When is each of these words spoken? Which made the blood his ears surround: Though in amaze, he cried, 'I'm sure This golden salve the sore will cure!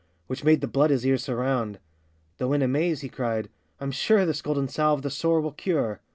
Which 0.25 0.43
made 0.43 0.61
the 0.61 0.67
blood 0.67 0.89
his 0.89 1.05
ears 1.05 1.21
surround: 1.23 1.77
Though 2.39 2.53
in 2.53 2.63
amaze, 2.63 3.01
he 3.01 3.07
cried, 3.07 3.49
'I'm 3.79 3.91
sure 3.91 4.25
This 4.25 4.41
golden 4.41 4.67
salve 4.67 5.03
the 5.03 5.11
sore 5.11 5.41
will 5.41 5.51
cure! 5.51 6.01